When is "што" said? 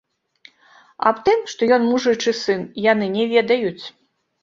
1.53-1.69